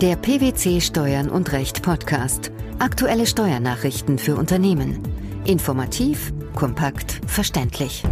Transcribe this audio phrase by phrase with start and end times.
[0.00, 2.52] Der PwC Steuern und Recht Podcast.
[2.78, 5.02] Aktuelle Steuernachrichten für Unternehmen.
[5.44, 8.04] Informativ, kompakt, verständlich.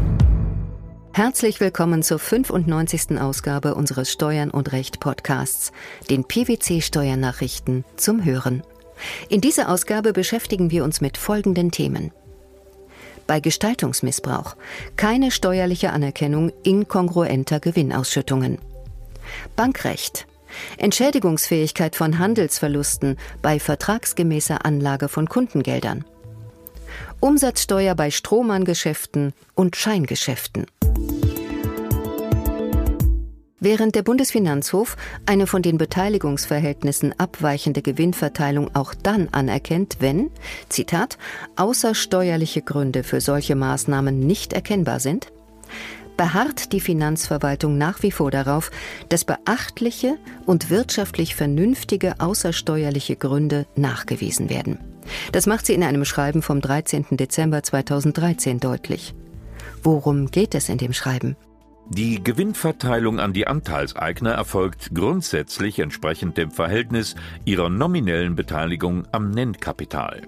[1.12, 3.20] Herzlich willkommen zur 95.
[3.20, 5.70] Ausgabe unseres Steuern und Recht Podcasts,
[6.10, 8.64] den PwC Steuernachrichten zum Hören.
[9.28, 12.10] In dieser Ausgabe beschäftigen wir uns mit folgenden Themen.
[13.28, 14.56] Bei Gestaltungsmissbrauch
[14.96, 18.58] keine steuerliche Anerkennung inkongruenter Gewinnausschüttungen.
[19.54, 20.26] Bankrecht
[20.78, 26.04] Entschädigungsfähigkeit von Handelsverlusten bei vertragsgemäßer Anlage von Kundengeldern.
[27.20, 30.66] Umsatzsteuer bei Strohmanngeschäften und Scheingeschäften.
[33.58, 40.30] Während der Bundesfinanzhof eine von den Beteiligungsverhältnissen abweichende Gewinnverteilung auch dann anerkennt, wenn,
[40.68, 41.16] Zitat,
[41.56, 45.32] außersteuerliche Gründe für solche Maßnahmen nicht erkennbar sind,
[46.16, 48.70] beharrt die Finanzverwaltung nach wie vor darauf,
[49.08, 54.78] dass beachtliche und wirtschaftlich vernünftige außersteuerliche Gründe nachgewiesen werden.
[55.32, 57.06] Das macht sie in einem Schreiben vom 13.
[57.12, 59.14] Dezember 2013 deutlich.
[59.82, 61.36] Worum geht es in dem Schreiben?
[61.88, 67.14] Die Gewinnverteilung an die Anteilseigner erfolgt grundsätzlich entsprechend dem Verhältnis
[67.44, 70.22] ihrer nominellen Beteiligung am Nennkapital.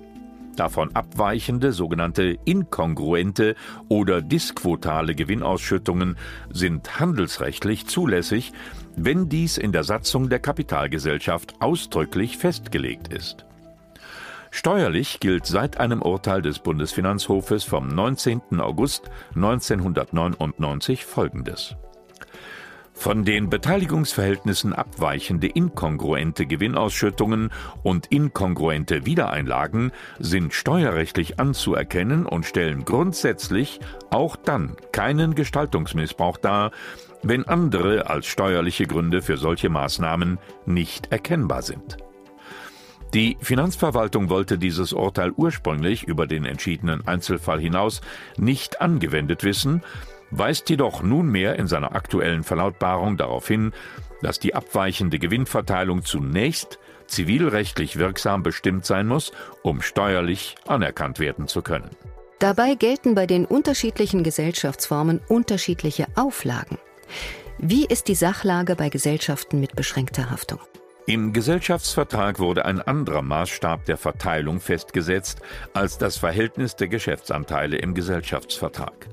[0.58, 3.54] Davon abweichende sogenannte inkongruente
[3.88, 6.16] oder disquotale Gewinnausschüttungen
[6.50, 8.52] sind handelsrechtlich zulässig,
[8.96, 13.46] wenn dies in der Satzung der Kapitalgesellschaft ausdrücklich festgelegt ist.
[14.50, 18.58] Steuerlich gilt seit einem Urteil des Bundesfinanzhofes vom 19.
[18.58, 21.76] August 1999 Folgendes
[22.98, 27.50] von den Beteiligungsverhältnissen abweichende inkongruente Gewinnausschüttungen
[27.84, 33.78] und inkongruente Wiedereinlagen sind steuerrechtlich anzuerkennen und stellen grundsätzlich
[34.10, 36.72] auch dann keinen Gestaltungsmissbrauch dar,
[37.22, 41.98] wenn andere als steuerliche Gründe für solche Maßnahmen nicht erkennbar sind.
[43.14, 48.00] Die Finanzverwaltung wollte dieses Urteil ursprünglich über den entschiedenen Einzelfall hinaus
[48.36, 49.82] nicht angewendet wissen
[50.30, 53.72] weist jedoch nunmehr in seiner aktuellen Verlautbarung darauf hin,
[54.22, 61.62] dass die abweichende Gewinnverteilung zunächst zivilrechtlich wirksam bestimmt sein muss, um steuerlich anerkannt werden zu
[61.62, 61.90] können.
[62.38, 66.78] Dabei gelten bei den unterschiedlichen Gesellschaftsformen unterschiedliche Auflagen.
[67.58, 70.60] Wie ist die Sachlage bei Gesellschaften mit beschränkter Haftung?
[71.06, 75.40] Im Gesellschaftsvertrag wurde ein anderer Maßstab der Verteilung festgesetzt
[75.72, 79.08] als das Verhältnis der Geschäftsanteile im Gesellschaftsvertrag.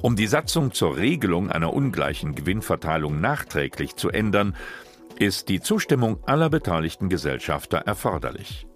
[0.00, 4.54] Um die Satzung zur Regelung einer ungleichen Gewinnverteilung nachträglich zu ändern,
[5.18, 8.66] ist die Zustimmung aller beteiligten Gesellschafter erforderlich.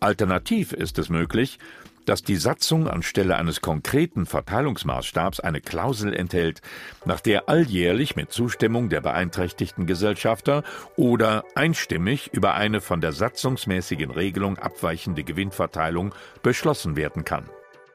[0.00, 1.58] Alternativ ist es möglich,
[2.04, 6.60] dass die Satzung anstelle eines konkreten Verteilungsmaßstabs eine Klausel enthält,
[7.04, 10.64] nach der alljährlich mit Zustimmung der beeinträchtigten Gesellschafter
[10.96, 17.48] oder einstimmig über eine von der satzungsmäßigen Regelung abweichende Gewinnverteilung beschlossen werden kann.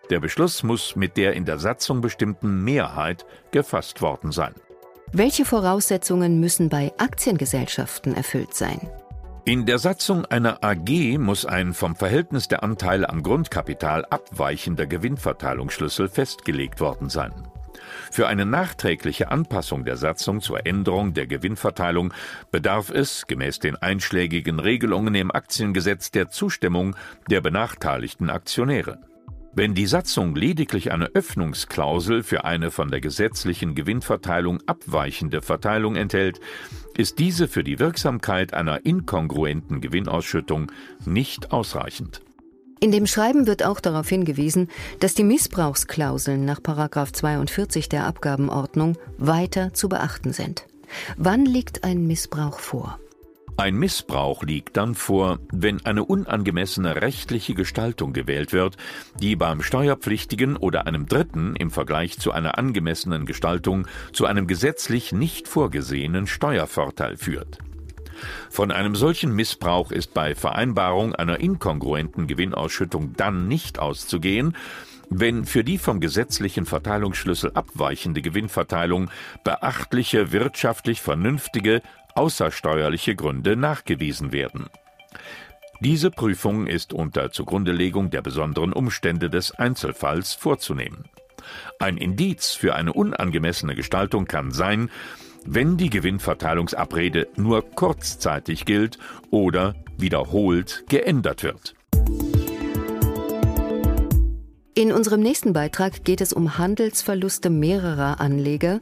[0.10, 4.54] Der Beschluss muss mit der in der Satzung bestimmten Mehrheit gefasst worden sein.
[5.12, 8.90] Welche Voraussetzungen müssen bei Aktiengesellschaften erfüllt sein?
[9.46, 16.10] In der Satzung einer AG muss ein vom Verhältnis der Anteile am Grundkapital abweichender Gewinnverteilungsschlüssel
[16.10, 17.32] festgelegt worden sein.
[18.12, 22.14] Für eine nachträgliche Anpassung der Satzung zur Änderung der Gewinnverteilung
[22.52, 26.96] bedarf es, gemäß den einschlägigen Regelungen im Aktiengesetz, der Zustimmung
[27.30, 29.00] der benachteiligten Aktionäre.
[29.54, 36.40] Wenn die Satzung lediglich eine Öffnungsklausel für eine von der gesetzlichen Gewinnverteilung abweichende Verteilung enthält,
[36.96, 40.72] ist diese für die Wirksamkeit einer inkongruenten Gewinnausschüttung
[41.06, 42.22] nicht ausreichend.
[42.80, 44.70] In dem Schreiben wird auch darauf hingewiesen,
[45.00, 50.68] dass die Missbrauchsklauseln nach 42 der Abgabenordnung weiter zu beachten sind.
[51.18, 53.00] Wann liegt ein Missbrauch vor?
[53.60, 58.78] Ein Missbrauch liegt dann vor, wenn eine unangemessene rechtliche Gestaltung gewählt wird,
[59.20, 65.12] die beim Steuerpflichtigen oder einem Dritten im Vergleich zu einer angemessenen Gestaltung zu einem gesetzlich
[65.12, 67.58] nicht vorgesehenen Steuervorteil führt.
[68.52, 74.56] Von einem solchen Missbrauch ist bei Vereinbarung einer inkongruenten Gewinnausschüttung dann nicht auszugehen,
[75.10, 79.10] wenn für die vom gesetzlichen Verteilungsschlüssel abweichende Gewinnverteilung
[79.44, 81.82] beachtliche wirtschaftlich vernünftige
[82.18, 84.66] außersteuerliche Gründe nachgewiesen werden.
[85.80, 91.06] Diese Prüfung ist unter Zugrundelegung der besonderen Umstände des Einzelfalls vorzunehmen.
[91.80, 94.90] Ein Indiz für eine unangemessene Gestaltung kann sein,
[95.46, 98.98] wenn die Gewinnverteilungsabrede nur kurzzeitig gilt
[99.30, 101.77] oder wiederholt geändert wird.
[104.78, 108.80] In unserem nächsten Beitrag geht es um Handelsverluste mehrerer Anleger,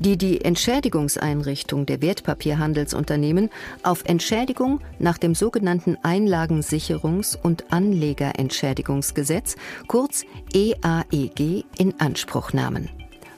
[0.00, 3.50] die die Entschädigungseinrichtung der Wertpapierhandelsunternehmen
[3.84, 9.54] auf Entschädigung nach dem sogenannten Einlagensicherungs- und Anlegerentschädigungsgesetz,
[9.86, 12.90] kurz EAEG, in Anspruch nahmen.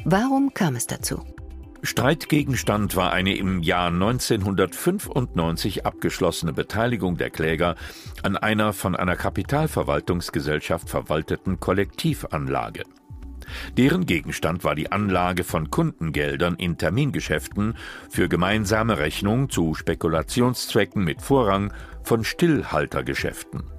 [0.06, 1.20] Warum kam es dazu?
[1.82, 7.76] Streitgegenstand war eine im Jahr 1995 abgeschlossene Beteiligung der Kläger
[8.22, 12.82] an einer von einer Kapitalverwaltungsgesellschaft verwalteten Kollektivanlage.
[13.76, 17.74] Deren Gegenstand war die Anlage von Kundengeldern in Termingeschäften
[18.10, 21.72] für gemeinsame Rechnung zu Spekulationszwecken mit Vorrang
[22.02, 23.77] von Stillhaltergeschäften.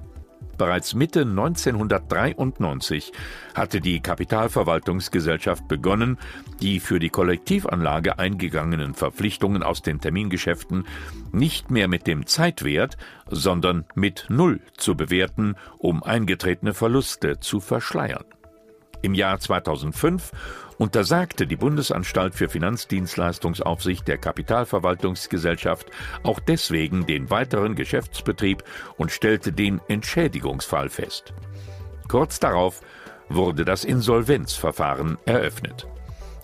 [0.60, 3.12] Bereits Mitte 1993
[3.54, 6.18] hatte die Kapitalverwaltungsgesellschaft begonnen,
[6.60, 10.86] die für die Kollektivanlage eingegangenen Verpflichtungen aus den Termingeschäften
[11.32, 12.98] nicht mehr mit dem Zeitwert,
[13.30, 18.26] sondern mit Null zu bewerten, um eingetretene Verluste zu verschleiern.
[19.00, 20.30] Im Jahr 2005
[20.80, 25.90] untersagte die Bundesanstalt für Finanzdienstleistungsaufsicht der Kapitalverwaltungsgesellschaft
[26.22, 28.64] auch deswegen den weiteren Geschäftsbetrieb
[28.96, 31.34] und stellte den Entschädigungsfall fest.
[32.08, 32.80] Kurz darauf
[33.28, 35.86] wurde das Insolvenzverfahren eröffnet.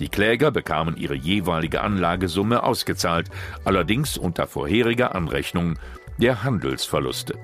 [0.01, 3.31] Die Kläger bekamen ihre jeweilige Anlagesumme ausgezahlt,
[3.65, 5.79] allerdings unter vorheriger Anrechnung
[6.19, 7.39] der Handelsverluste.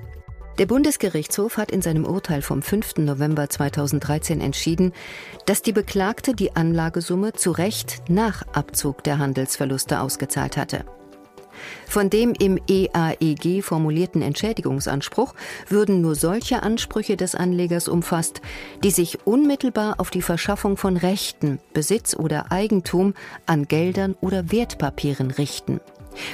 [0.59, 2.97] Der Bundesgerichtshof hat in seinem Urteil vom 5.
[2.97, 4.93] November 2013 entschieden,
[5.47, 10.85] dass die Beklagte die Anlagesumme zu Recht nach Abzug der Handelsverluste ausgezahlt hatte.
[11.87, 15.33] Von dem im EAEG formulierten Entschädigungsanspruch
[15.69, 18.41] würden nur solche Ansprüche des Anlegers umfasst,
[18.83, 23.15] die sich unmittelbar auf die Verschaffung von Rechten, Besitz oder Eigentum
[23.47, 25.79] an Geldern oder Wertpapieren richten,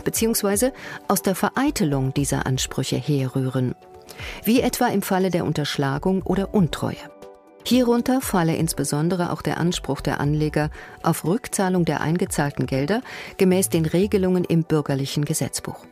[0.04, 0.74] beziehungsweise
[1.08, 3.76] aus der Vereitelung dieser Ansprüche herrühren
[4.44, 6.98] wie etwa im Falle der Unterschlagung oder Untreue.
[7.66, 10.72] Hierunter falle insbesondere auch der Anspruch der Anleger
[11.04, 13.02] auf Rückzahlung der eingezahlten Gelder
[13.38, 15.86] gemäß den Regelungen im bürgerlichen Gesetzbuch.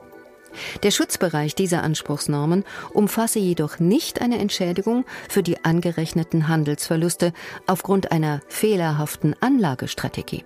[0.82, 2.64] Der Schutzbereich dieser Anspruchsnormen
[2.94, 7.34] umfasse jedoch nicht eine Entschädigung für die angerechneten Handelsverluste
[7.68, 10.46] aufgrund einer fehlerhaften Anlagestrategie.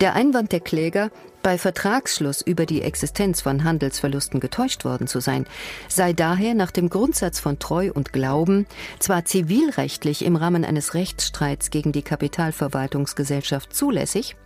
[0.00, 1.10] Der Einwand der Kläger,
[1.42, 5.44] bei Vertragsschluss über die Existenz von Handelsverlusten getäuscht worden zu sein,
[5.88, 8.66] sei daher nach dem Grundsatz von Treu und Glauben
[9.00, 14.36] zwar zivilrechtlich im Rahmen eines Rechtsstreits gegen die Kapitalverwaltungsgesellschaft zulässig,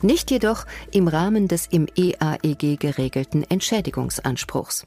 [0.00, 4.86] nicht jedoch im Rahmen des im EAEG geregelten Entschädigungsanspruchs.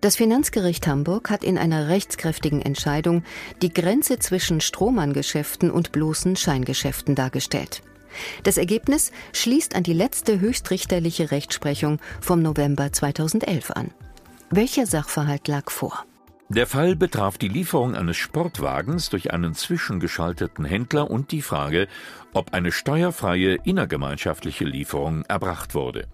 [0.00, 3.22] Das Finanzgericht Hamburg hat in einer rechtskräftigen Entscheidung
[3.60, 7.82] die Grenze zwischen Strohmanngeschäften und bloßen Scheingeschäften dargestellt.
[8.42, 13.90] Das Ergebnis schließt an die letzte höchstrichterliche Rechtsprechung vom November 2011 an.
[14.48, 16.04] Welcher Sachverhalt lag vor?
[16.48, 21.86] Der Fall betraf die Lieferung eines Sportwagens durch einen zwischengeschalteten Händler und die Frage,
[22.32, 26.08] ob eine steuerfreie innergemeinschaftliche Lieferung erbracht wurde.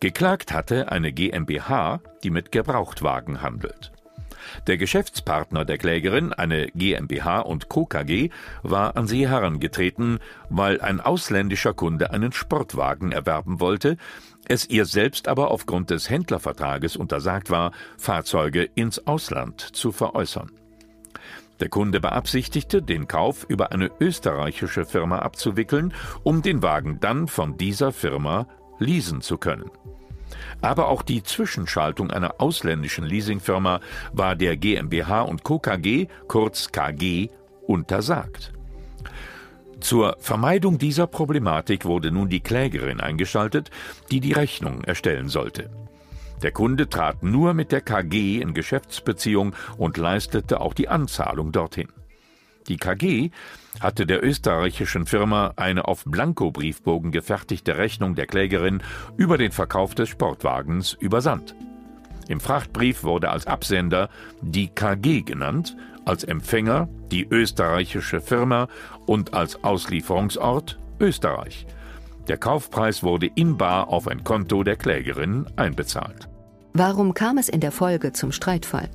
[0.00, 3.92] Geklagt hatte eine GmbH, die mit Gebrauchtwagen handelt.
[4.66, 7.86] Der Geschäftspartner der Klägerin, eine GmbH und Co.
[7.86, 8.30] KG,
[8.62, 10.18] war an sie herangetreten,
[10.48, 13.96] weil ein ausländischer Kunde einen Sportwagen erwerben wollte,
[14.48, 20.50] es ihr selbst aber aufgrund des Händlervertrages untersagt war, Fahrzeuge ins Ausland zu veräußern.
[21.60, 25.94] Der Kunde beabsichtigte, den Kauf über eine österreichische Firma abzuwickeln,
[26.24, 28.48] um den Wagen dann von dieser Firma
[28.82, 29.70] leasen zu können.
[30.60, 33.80] Aber auch die Zwischenschaltung einer ausländischen Leasingfirma
[34.12, 35.58] war der GmbH und Co.
[35.58, 37.28] KG, kurz KG,
[37.66, 38.52] untersagt.
[39.80, 43.70] Zur Vermeidung dieser Problematik wurde nun die Klägerin eingeschaltet,
[44.10, 45.70] die die Rechnung erstellen sollte.
[46.42, 51.88] Der Kunde trat nur mit der KG in Geschäftsbeziehung und leistete auch die Anzahlung dorthin.
[52.68, 53.30] Die KG
[53.80, 58.82] hatte der österreichischen Firma eine auf Blankobriefbogen gefertigte Rechnung der Klägerin
[59.16, 61.54] über den Verkauf des Sportwagens übersandt.
[62.28, 64.08] Im Frachtbrief wurde als Absender
[64.40, 68.68] die KG genannt, als Empfänger die österreichische Firma
[69.06, 71.66] und als Auslieferungsort Österreich.
[72.28, 76.28] Der Kaufpreis wurde in bar auf ein Konto der Klägerin einbezahlt.
[76.72, 78.88] Warum kam es in der Folge zum Streitfall?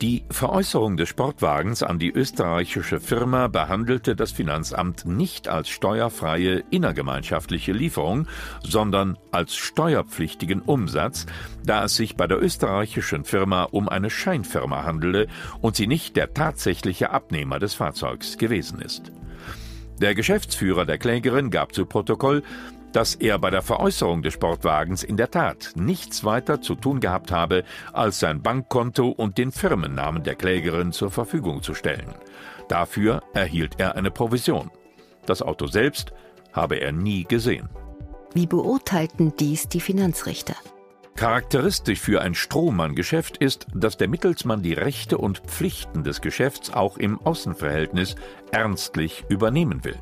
[0.00, 7.72] Die Veräußerung des Sportwagens an die österreichische Firma behandelte das Finanzamt nicht als steuerfreie innergemeinschaftliche
[7.72, 8.28] Lieferung,
[8.62, 11.26] sondern als steuerpflichtigen Umsatz,
[11.64, 15.26] da es sich bei der österreichischen Firma um eine Scheinfirma handele
[15.62, 19.10] und sie nicht der tatsächliche Abnehmer des Fahrzeugs gewesen ist.
[20.00, 22.44] Der Geschäftsführer der Klägerin gab zu Protokoll,
[22.92, 27.32] dass er bei der Veräußerung des Sportwagens in der Tat nichts weiter zu tun gehabt
[27.32, 32.14] habe, als sein Bankkonto und den Firmennamen der Klägerin zur Verfügung zu stellen.
[32.68, 34.70] Dafür erhielt er eine Provision.
[35.26, 36.12] Das Auto selbst
[36.52, 37.68] habe er nie gesehen.
[38.34, 40.54] Wie beurteilten dies die Finanzrichter?
[41.16, 46.96] Charakteristisch für ein Strohmann-Geschäft ist, dass der Mittelsmann die Rechte und Pflichten des Geschäfts auch
[46.96, 48.14] im Außenverhältnis
[48.52, 49.96] ernstlich übernehmen will.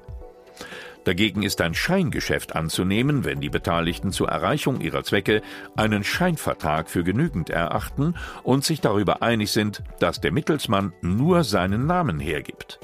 [1.07, 5.41] Dagegen ist ein Scheingeschäft anzunehmen, wenn die Beteiligten zur Erreichung ihrer Zwecke
[5.77, 11.87] einen Scheinvertrag für genügend erachten und sich darüber einig sind, dass der Mittelsmann nur seinen
[11.87, 12.81] Namen hergibt.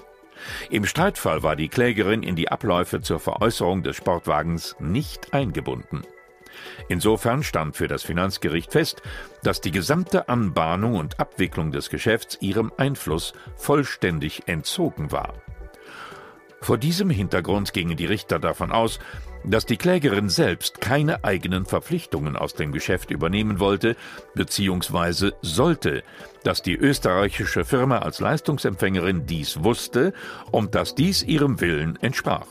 [0.71, 6.03] Im Streitfall war die Klägerin in die Abläufe zur Veräußerung des Sportwagens nicht eingebunden.
[6.89, 9.03] Insofern stand für das Finanzgericht fest,
[9.43, 15.35] dass die gesamte Anbahnung und Abwicklung des Geschäfts ihrem Einfluss vollständig entzogen war.
[16.63, 19.01] Vor diesem Hintergrund gingen die Richter davon aus,
[19.45, 23.97] dass die Klägerin selbst keine eigenen Verpflichtungen aus dem Geschäft übernehmen wollte
[24.37, 25.33] bzw.
[25.43, 26.05] sollte,
[26.45, 30.13] dass die österreichische Firma als Leistungsempfängerin dies wusste
[30.53, 32.47] und dass dies ihrem Willen entsprach.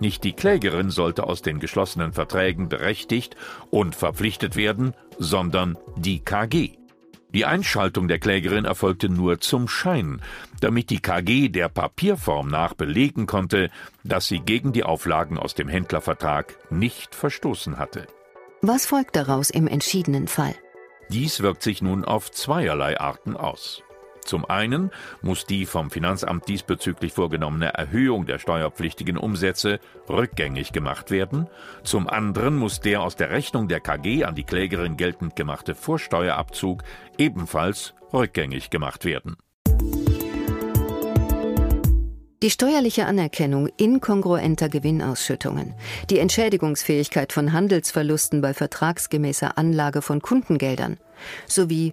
[0.00, 3.36] Nicht die Klägerin sollte aus den geschlossenen Verträgen berechtigt
[3.70, 6.78] und verpflichtet werden, sondern die KG.
[7.34, 10.22] Die Einschaltung der Klägerin erfolgte nur zum Schein,
[10.60, 13.70] damit die KG der Papierform nach belegen konnte,
[14.04, 18.06] dass sie gegen die Auflagen aus dem Händlervertrag nicht verstoßen hatte.
[18.62, 20.54] Was folgt daraus im entschiedenen Fall?
[21.08, 23.82] Dies wirkt sich nun auf zweierlei Arten aus.
[24.24, 24.90] Zum einen
[25.22, 31.48] muss die vom Finanzamt diesbezüglich vorgenommene Erhöhung der steuerpflichtigen Umsätze rückgängig gemacht werden,
[31.82, 36.82] zum anderen muss der aus der Rechnung der KG an die Klägerin geltend gemachte Vorsteuerabzug
[37.18, 39.36] ebenfalls rückgängig gemacht werden.
[42.44, 45.74] Die steuerliche Anerkennung inkongruenter Gewinnausschüttungen,
[46.10, 50.98] die Entschädigungsfähigkeit von Handelsverlusten bei vertragsgemäßer Anlage von Kundengeldern
[51.46, 51.92] sowie